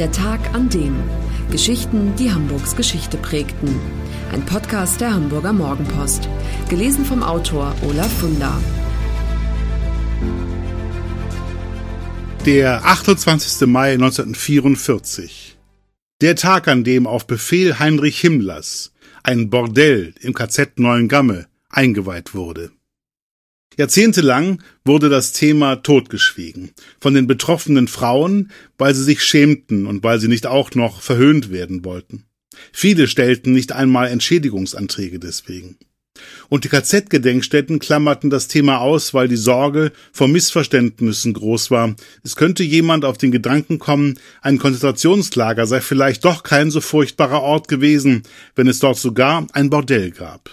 Der 0.00 0.10
Tag 0.10 0.40
an 0.54 0.68
dem. 0.70 0.96
Geschichten, 1.52 2.16
die 2.18 2.32
Hamburgs 2.32 2.74
Geschichte 2.74 3.16
prägten. 3.16 3.78
Ein 4.32 4.44
Podcast 4.44 5.00
der 5.00 5.14
Hamburger 5.14 5.52
Morgenpost. 5.52 6.28
Gelesen 6.68 7.04
vom 7.04 7.22
Autor 7.22 7.72
Olaf 7.88 8.12
Funder. 8.18 8.60
Der 12.44 12.84
28. 12.84 13.68
Mai 13.68 13.92
1944. 13.92 15.56
Der 16.20 16.34
Tag, 16.34 16.66
an 16.66 16.82
dem 16.82 17.06
auf 17.06 17.28
Befehl 17.28 17.78
Heinrich 17.78 18.18
Himmlers 18.18 18.92
ein 19.22 19.48
Bordell 19.48 20.12
im 20.20 20.34
KZ 20.34 20.80
Neuengamme 20.80 21.46
eingeweiht 21.68 22.34
wurde. 22.34 22.72
Jahrzehntelang 23.76 24.62
wurde 24.84 25.08
das 25.08 25.32
Thema 25.32 25.76
totgeschwiegen. 25.76 26.70
Von 27.00 27.14
den 27.14 27.26
betroffenen 27.26 27.88
Frauen, 27.88 28.50
weil 28.78 28.94
sie 28.94 29.04
sich 29.04 29.22
schämten 29.22 29.86
und 29.86 30.02
weil 30.02 30.20
sie 30.20 30.28
nicht 30.28 30.46
auch 30.46 30.72
noch 30.74 31.00
verhöhnt 31.00 31.50
werden 31.50 31.84
wollten. 31.84 32.24
Viele 32.72 33.08
stellten 33.08 33.52
nicht 33.52 33.72
einmal 33.72 34.08
Entschädigungsanträge 34.08 35.18
deswegen. 35.18 35.76
Und 36.48 36.64
die 36.64 36.68
KZ-Gedenkstätten 36.68 37.80
klammerten 37.80 38.30
das 38.30 38.46
Thema 38.46 38.78
aus, 38.78 39.14
weil 39.14 39.26
die 39.26 39.36
Sorge 39.36 39.90
vor 40.12 40.28
Missverständnissen 40.28 41.32
groß 41.32 41.72
war. 41.72 41.96
Es 42.22 42.36
könnte 42.36 42.62
jemand 42.62 43.04
auf 43.04 43.18
den 43.18 43.32
Gedanken 43.32 43.80
kommen, 43.80 44.18
ein 44.40 44.58
Konzentrationslager 44.58 45.66
sei 45.66 45.80
vielleicht 45.80 46.24
doch 46.24 46.44
kein 46.44 46.70
so 46.70 46.80
furchtbarer 46.80 47.42
Ort 47.42 47.66
gewesen, 47.66 48.22
wenn 48.54 48.68
es 48.68 48.78
dort 48.78 48.98
sogar 48.98 49.46
ein 49.52 49.70
Bordell 49.70 50.12
gab. 50.12 50.50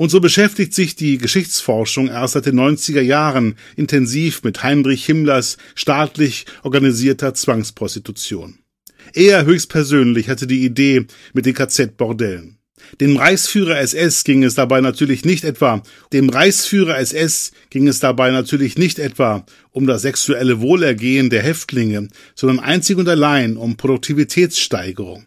Und 0.00 0.08
so 0.08 0.18
beschäftigt 0.18 0.72
sich 0.72 0.96
die 0.96 1.18
Geschichtsforschung 1.18 2.08
erst 2.08 2.32
seit 2.32 2.46
den 2.46 2.58
90er 2.58 3.02
Jahren 3.02 3.56
intensiv 3.76 4.42
mit 4.42 4.62
Heinrich 4.62 5.04
Himmlers 5.04 5.58
staatlich 5.74 6.46
organisierter 6.62 7.34
Zwangsprostitution. 7.34 8.60
Er 9.12 9.44
höchstpersönlich 9.44 10.30
hatte 10.30 10.46
die 10.46 10.64
Idee 10.64 11.04
mit 11.34 11.44
den 11.44 11.52
KZ-Bordellen. 11.52 12.56
Dem 12.98 13.18
Reichsführer 13.18 13.78
SS 13.78 14.24
ging 14.24 14.42
es 14.42 14.54
dabei 14.54 14.80
natürlich 14.80 15.26
nicht 15.26 15.44
etwa, 15.44 15.82
dem 16.14 16.30
Reichsführer 16.30 16.98
SS 16.98 17.52
ging 17.68 17.86
es 17.86 18.00
dabei 18.00 18.30
natürlich 18.30 18.78
nicht 18.78 18.98
etwa 18.98 19.44
um 19.70 19.86
das 19.86 20.00
sexuelle 20.00 20.62
Wohlergehen 20.62 21.28
der 21.28 21.42
Häftlinge, 21.42 22.08
sondern 22.34 22.60
einzig 22.60 22.96
und 22.96 23.06
allein 23.06 23.58
um 23.58 23.76
Produktivitätssteigerung. 23.76 25.26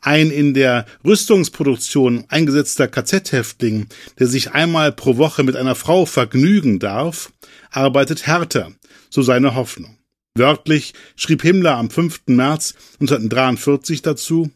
Ein 0.00 0.30
in 0.30 0.54
der 0.54 0.86
Rüstungsproduktion 1.04 2.24
eingesetzter 2.28 2.88
KZ-Häftling, 2.88 3.86
der 4.18 4.26
sich 4.26 4.52
einmal 4.52 4.92
pro 4.92 5.16
Woche 5.16 5.42
mit 5.42 5.56
einer 5.56 5.74
Frau 5.74 6.06
vergnügen 6.06 6.78
darf, 6.78 7.32
arbeitet 7.70 8.26
härter, 8.26 8.72
so 9.10 9.22
seine 9.22 9.54
Hoffnung. 9.54 9.98
Wörtlich 10.34 10.92
schrieb 11.16 11.42
Himmler 11.42 11.76
am 11.76 11.90
5. 11.90 12.22
März 12.26 12.74
1943 13.00 14.02
dazu, 14.02 14.50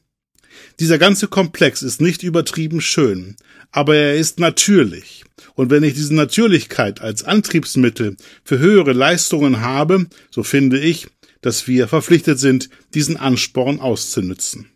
dieser 0.78 0.98
ganze 0.98 1.28
Komplex 1.28 1.82
ist 1.82 2.00
nicht 2.00 2.22
übertrieben 2.22 2.80
schön, 2.80 3.36
aber 3.70 3.97
er 3.97 4.14
ist 4.16 4.38
natürlich. 4.38 5.25
Und 5.54 5.70
wenn 5.70 5.82
ich 5.82 5.94
diese 5.94 6.14
Natürlichkeit 6.14 7.00
als 7.00 7.25
Antriebsmittel 7.25 8.16
für 8.44 8.58
höhere 8.58 8.92
Leistungen 8.92 9.60
habe, 9.60 10.06
so 10.30 10.42
finde 10.42 10.78
ich, 10.78 11.06
dass 11.41 11.66
wir 11.66 11.88
verpflichtet 11.88 12.38
sind, 12.38 12.69
diesen 12.94 13.16
Ansporn 13.16 13.80
auszunützen. 13.80 14.69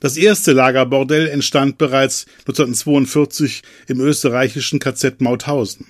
Das 0.00 0.16
erste 0.16 0.52
Lagerbordell 0.52 1.28
entstand 1.28 1.78
bereits 1.78 2.26
1942 2.40 3.62
im 3.88 4.00
österreichischen 4.00 4.78
KZ 4.78 5.20
Mauthausen. 5.20 5.86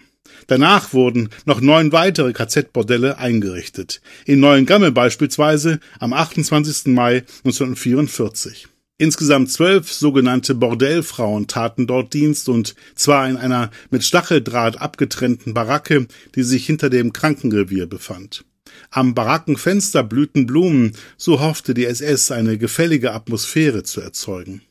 Danach 0.46 0.92
wurden 0.92 1.30
noch 1.46 1.60
neun 1.60 1.92
weitere 1.92 2.32
KZ-Bordelle 2.32 3.18
eingerichtet. 3.18 4.00
In 4.26 4.40
Neuengamme 4.40 4.92
beispielsweise 4.92 5.80
am 5.98 6.12
28. 6.12 6.92
Mai 6.92 7.24
1944. 7.44 8.68
Insgesamt 8.96 9.50
zwölf 9.50 9.92
sogenannte 9.92 10.54
Bordellfrauen 10.54 11.48
taten 11.48 11.86
dort 11.86 12.14
Dienst 12.14 12.48
und 12.48 12.74
zwar 12.94 13.28
in 13.28 13.36
einer 13.36 13.70
mit 13.90 14.04
Stacheldraht 14.04 14.80
abgetrennten 14.80 15.52
Baracke, 15.52 16.06
die 16.36 16.44
sich 16.44 16.66
hinter 16.66 16.90
dem 16.90 17.12
Krankenrevier 17.12 17.86
befand. 17.86 18.44
Am 18.90 19.14
Barackenfenster 19.14 20.02
blühten 20.02 20.46
Blumen, 20.46 20.92
so 21.16 21.40
hoffte 21.40 21.74
die 21.74 21.86
SS 21.86 22.30
eine 22.30 22.58
gefällige 22.58 23.12
Atmosphäre 23.12 23.82
zu 23.82 24.00
erzeugen. 24.00 24.62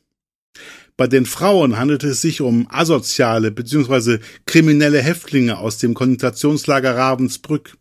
Bei 0.96 1.08
den 1.08 1.25
Frauen 1.25 1.78
handelte 1.78 2.09
es 2.09 2.22
sich 2.22 2.41
um 2.41 2.68
asoziale 2.69 3.52
bzw. 3.52 4.19
kriminelle 4.46 5.02
Häftlinge 5.02 5.58
aus 5.58 5.80
dem 5.80 5.96
Konzentrationslager 5.96 6.96
Ravensbrück. 6.96 7.78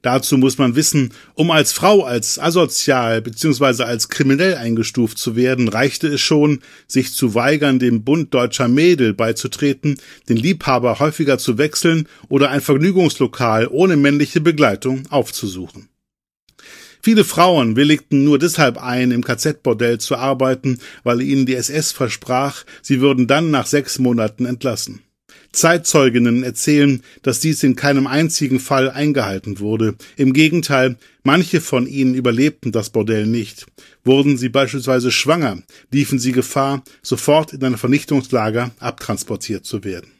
Dazu 0.00 0.38
muss 0.38 0.58
man 0.58 0.74
wissen, 0.74 1.12
um 1.34 1.50
als 1.50 1.72
Frau 1.72 2.04
als 2.04 2.38
asozial 2.38 3.20
bzw. 3.20 3.82
als 3.82 4.08
kriminell 4.08 4.54
eingestuft 4.54 5.18
zu 5.18 5.36
werden, 5.36 5.68
reichte 5.68 6.08
es 6.08 6.20
schon, 6.20 6.60
sich 6.86 7.12
zu 7.12 7.34
weigern, 7.34 7.78
dem 7.78 8.04
Bund 8.04 8.32
deutscher 8.32 8.68
Mädel 8.68 9.12
beizutreten, 9.12 9.98
den 10.28 10.36
Liebhaber 10.36 10.98
häufiger 10.98 11.38
zu 11.38 11.58
wechseln 11.58 12.08
oder 12.28 12.50
ein 12.50 12.60
Vergnügungslokal 12.60 13.68
ohne 13.70 13.96
männliche 13.96 14.40
Begleitung 14.40 15.02
aufzusuchen. 15.10 15.88
Viele 17.04 17.24
Frauen 17.24 17.74
willigten 17.74 18.22
nur 18.22 18.38
deshalb 18.38 18.80
ein, 18.80 19.10
im 19.10 19.24
KZ-Bordell 19.24 19.98
zu 19.98 20.14
arbeiten, 20.14 20.78
weil 21.02 21.20
ihnen 21.20 21.46
die 21.46 21.56
SS 21.56 21.90
versprach, 21.90 22.64
sie 22.80 23.00
würden 23.00 23.26
dann 23.26 23.50
nach 23.50 23.66
sechs 23.66 23.98
Monaten 23.98 24.46
entlassen. 24.46 25.02
Zeitzeuginnen 25.52 26.42
erzählen, 26.42 27.02
dass 27.22 27.40
dies 27.40 27.62
in 27.62 27.76
keinem 27.76 28.06
einzigen 28.06 28.58
Fall 28.58 28.90
eingehalten 28.90 29.60
wurde. 29.60 29.94
Im 30.16 30.32
Gegenteil, 30.32 30.96
manche 31.22 31.60
von 31.60 31.86
ihnen 31.86 32.14
überlebten 32.14 32.72
das 32.72 32.90
Bordell 32.90 33.26
nicht. 33.26 33.66
Wurden 34.04 34.38
sie 34.38 34.48
beispielsweise 34.48 35.12
schwanger, 35.12 35.62
liefen 35.90 36.18
sie 36.18 36.32
Gefahr, 36.32 36.82
sofort 37.02 37.52
in 37.52 37.62
ein 37.64 37.76
Vernichtungslager 37.76 38.70
abtransportiert 38.78 39.64
zu 39.66 39.84
werden. 39.84 40.10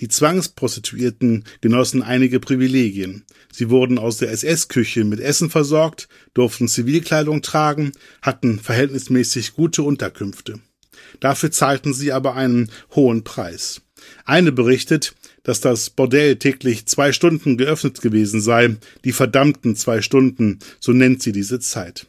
Die 0.00 0.08
Zwangsprostituierten 0.08 1.44
genossen 1.60 2.02
einige 2.02 2.40
Privilegien. 2.40 3.24
Sie 3.52 3.68
wurden 3.68 3.98
aus 3.98 4.16
der 4.16 4.30
SS-Küche 4.30 5.04
mit 5.04 5.20
Essen 5.20 5.50
versorgt, 5.50 6.08
durften 6.32 6.68
Zivilkleidung 6.68 7.42
tragen, 7.42 7.92
hatten 8.22 8.58
verhältnismäßig 8.58 9.54
gute 9.54 9.82
Unterkünfte. 9.82 10.60
Dafür 11.18 11.50
zahlten 11.50 11.92
sie 11.92 12.12
aber 12.12 12.34
einen 12.34 12.70
hohen 12.94 13.24
Preis. 13.24 13.82
Eine 14.24 14.52
berichtet, 14.52 15.14
dass 15.42 15.60
das 15.60 15.90
Bordell 15.90 16.36
täglich 16.36 16.86
zwei 16.86 17.12
Stunden 17.12 17.56
geöffnet 17.56 18.00
gewesen 18.00 18.40
sei, 18.40 18.76
die 19.04 19.12
verdammten 19.12 19.76
zwei 19.76 20.02
Stunden, 20.02 20.58
so 20.78 20.92
nennt 20.92 21.22
sie 21.22 21.32
diese 21.32 21.60
Zeit. 21.60 22.06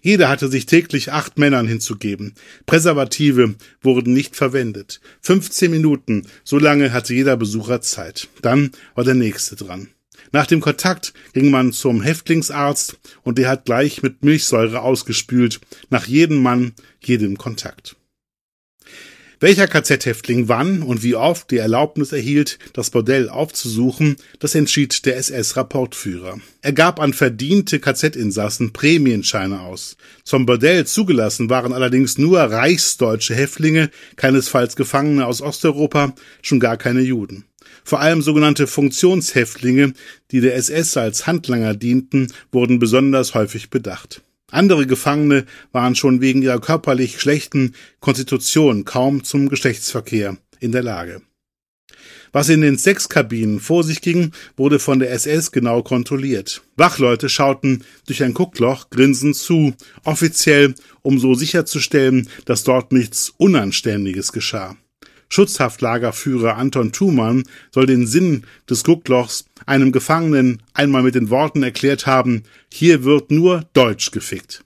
Jeder 0.00 0.28
hatte 0.28 0.48
sich 0.48 0.66
täglich 0.66 1.12
acht 1.12 1.38
Männern 1.38 1.66
hinzugeben. 1.66 2.34
Präservative 2.66 3.54
wurden 3.80 4.12
nicht 4.12 4.36
verwendet. 4.36 5.00
15 5.22 5.70
Minuten, 5.70 6.26
so 6.44 6.58
lange 6.58 6.92
hatte 6.92 7.14
jeder 7.14 7.36
Besucher 7.36 7.80
Zeit. 7.80 8.28
Dann 8.42 8.70
war 8.94 9.04
der 9.04 9.14
nächste 9.14 9.56
dran. 9.56 9.88
Nach 10.30 10.46
dem 10.46 10.60
Kontakt 10.60 11.12
ging 11.34 11.50
man 11.50 11.72
zum 11.72 12.00
Häftlingsarzt 12.00 12.98
und 13.22 13.38
der 13.38 13.48
hat 13.48 13.64
gleich 13.64 14.02
mit 14.02 14.24
Milchsäure 14.24 14.80
ausgespült, 14.80 15.60
nach 15.90 16.06
jedem 16.06 16.42
Mann, 16.42 16.72
jedem 17.00 17.36
Kontakt. 17.36 17.96
Welcher 19.42 19.66
KZ-Häftling 19.66 20.46
wann 20.46 20.82
und 20.82 21.02
wie 21.02 21.16
oft 21.16 21.50
die 21.50 21.56
Erlaubnis 21.56 22.12
erhielt, 22.12 22.60
das 22.74 22.90
Bordell 22.90 23.28
aufzusuchen, 23.28 24.14
das 24.38 24.54
entschied 24.54 25.04
der 25.04 25.16
SS-Rapportführer. 25.16 26.38
Er 26.60 26.72
gab 26.72 27.00
an 27.00 27.12
verdiente 27.12 27.80
KZ-Insassen 27.80 28.72
Prämienscheine 28.72 29.62
aus. 29.62 29.96
Zum 30.22 30.46
Bordell 30.46 30.86
zugelassen 30.86 31.50
waren 31.50 31.72
allerdings 31.72 32.18
nur 32.18 32.38
reichsdeutsche 32.38 33.34
Häftlinge, 33.34 33.90
keinesfalls 34.14 34.76
Gefangene 34.76 35.26
aus 35.26 35.42
Osteuropa, 35.42 36.14
schon 36.40 36.60
gar 36.60 36.76
keine 36.76 37.00
Juden. 37.00 37.44
Vor 37.82 37.98
allem 37.98 38.22
sogenannte 38.22 38.68
Funktionshäftlinge, 38.68 39.94
die 40.30 40.40
der 40.40 40.54
SS 40.54 40.96
als 40.96 41.26
Handlanger 41.26 41.74
dienten, 41.74 42.32
wurden 42.52 42.78
besonders 42.78 43.34
häufig 43.34 43.70
bedacht. 43.70 44.22
Andere 44.52 44.86
Gefangene 44.86 45.46
waren 45.72 45.94
schon 45.96 46.20
wegen 46.20 46.42
ihrer 46.42 46.60
körperlich 46.60 47.18
schlechten 47.18 47.74
Konstitution 48.00 48.84
kaum 48.84 49.24
zum 49.24 49.48
Geschlechtsverkehr 49.48 50.36
in 50.60 50.72
der 50.72 50.82
Lage. 50.82 51.22
Was 52.32 52.50
in 52.50 52.60
den 52.60 52.76
Sexkabinen 52.76 53.60
vor 53.60 53.82
sich 53.82 54.02
ging, 54.02 54.32
wurde 54.56 54.78
von 54.78 54.98
der 54.98 55.10
SS 55.10 55.52
genau 55.52 55.82
kontrolliert. 55.82 56.62
Wachleute 56.76 57.30
schauten 57.30 57.84
durch 58.06 58.22
ein 58.22 58.34
Guckloch 58.34 58.90
grinsend 58.90 59.36
zu, 59.36 59.74
offiziell, 60.04 60.74
um 61.00 61.18
so 61.18 61.34
sicherzustellen, 61.34 62.28
dass 62.44 62.62
dort 62.62 62.92
nichts 62.92 63.32
Unanständiges 63.38 64.32
geschah. 64.32 64.76
Schutzhaftlagerführer 65.32 66.56
Anton 66.56 66.92
Thumann 66.92 67.44
soll 67.70 67.86
den 67.86 68.06
Sinn 68.06 68.42
des 68.68 68.84
Gucklochs 68.84 69.46
einem 69.64 69.90
Gefangenen 69.90 70.62
einmal 70.74 71.02
mit 71.02 71.14
den 71.14 71.30
Worten 71.30 71.62
erklärt 71.62 72.06
haben, 72.06 72.42
hier 72.70 73.04
wird 73.04 73.30
nur 73.30 73.64
Deutsch 73.72 74.10
gefickt. 74.10 74.62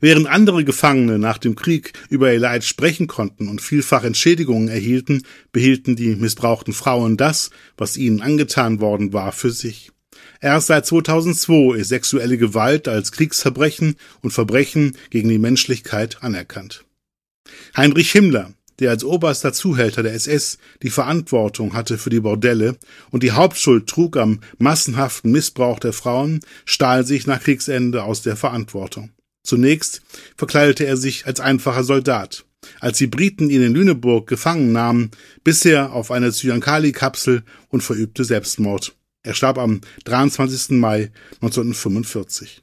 Während 0.00 0.28
andere 0.28 0.64
Gefangene 0.64 1.18
nach 1.18 1.38
dem 1.38 1.56
Krieg 1.56 1.92
über 2.08 2.32
ihr 2.32 2.38
Leid 2.38 2.64
sprechen 2.64 3.08
konnten 3.08 3.48
und 3.48 3.60
vielfach 3.60 4.04
Entschädigungen 4.04 4.68
erhielten, 4.68 5.22
behielten 5.50 5.96
die 5.96 6.14
missbrauchten 6.14 6.72
Frauen 6.72 7.16
das, 7.16 7.50
was 7.76 7.96
ihnen 7.96 8.22
angetan 8.22 8.80
worden 8.80 9.12
war, 9.12 9.32
für 9.32 9.50
sich. 9.50 9.90
Erst 10.40 10.68
seit 10.68 10.86
2002 10.86 11.78
ist 11.78 11.88
sexuelle 11.88 12.38
Gewalt 12.38 12.86
als 12.86 13.10
Kriegsverbrechen 13.10 13.96
und 14.22 14.30
Verbrechen 14.30 14.96
gegen 15.10 15.28
die 15.28 15.38
Menschlichkeit 15.38 16.22
anerkannt. 16.22 16.84
Heinrich 17.76 18.12
Himmler, 18.12 18.54
der 18.78 18.90
als 18.90 19.04
oberster 19.04 19.52
Zuhälter 19.52 20.02
der 20.02 20.14
SS 20.14 20.58
die 20.82 20.90
Verantwortung 20.90 21.74
hatte 21.74 21.98
für 21.98 22.10
die 22.10 22.20
Bordelle 22.20 22.76
und 23.10 23.22
die 23.22 23.32
Hauptschuld 23.32 23.86
trug 23.88 24.16
am 24.16 24.40
massenhaften 24.58 25.32
Missbrauch 25.32 25.78
der 25.78 25.92
Frauen, 25.92 26.40
stahl 26.64 27.04
sich 27.04 27.26
nach 27.26 27.40
Kriegsende 27.40 28.02
aus 28.02 28.22
der 28.22 28.36
Verantwortung. 28.36 29.10
Zunächst 29.42 30.02
verkleidete 30.36 30.86
er 30.86 30.96
sich 30.96 31.26
als 31.26 31.40
einfacher 31.40 31.84
Soldat. 31.84 32.44
Als 32.80 32.98
die 32.98 33.06
Briten 33.06 33.50
ihn 33.50 33.62
in 33.62 33.74
Lüneburg 33.74 34.26
gefangen 34.26 34.72
nahmen, 34.72 35.10
biss 35.44 35.64
er 35.64 35.92
auf 35.92 36.10
eine 36.10 36.32
Zyankali-Kapsel 36.32 37.44
und 37.68 37.82
verübte 37.82 38.24
Selbstmord. 38.24 38.94
Er 39.22 39.34
starb 39.34 39.58
am 39.58 39.80
23. 40.04 40.70
Mai 40.70 41.10
1945. 41.40 42.62